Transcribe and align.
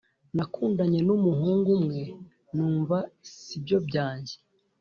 Nakundanye 0.35 0.99
numuhungu 1.07 1.69
umwe 1.77 2.01
numva 2.55 2.97
sibyo 3.35 3.77
byanjye 3.87 4.35